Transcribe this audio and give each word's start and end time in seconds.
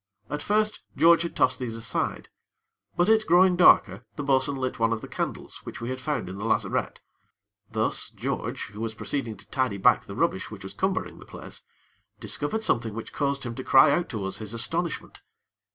At 0.31 0.41
first 0.41 0.81
George 0.97 1.21
had 1.21 1.35
tossed 1.35 1.59
these 1.59 1.77
aside; 1.77 2.27
but 2.97 3.07
it 3.07 3.27
growing 3.27 3.55
darker 3.55 4.03
the 4.15 4.23
bo'sun 4.23 4.55
lit 4.55 4.79
one 4.79 4.91
of 4.91 5.01
the 5.01 5.07
candles 5.07 5.57
which 5.63 5.79
we 5.79 5.91
had 5.91 6.01
found 6.01 6.27
in 6.27 6.39
the 6.39 6.43
lazarette. 6.43 6.99
Thus, 7.69 8.09
George, 8.09 8.63
who 8.69 8.81
was 8.81 8.95
proceeding 8.95 9.37
to 9.37 9.45
tidy 9.49 9.77
back 9.77 10.05
the 10.05 10.15
rubbish 10.15 10.49
which 10.49 10.63
was 10.63 10.73
cumbering 10.73 11.19
the 11.19 11.25
place, 11.25 11.61
discovered 12.19 12.63
something 12.63 12.95
which 12.95 13.13
caused 13.13 13.43
him 13.43 13.53
to 13.53 13.63
cry 13.63 13.91
out 13.91 14.09
to 14.09 14.25
us 14.25 14.39
his 14.39 14.55
astonishment. 14.55 15.21